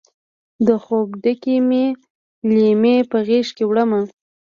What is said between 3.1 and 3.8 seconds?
په غیږکې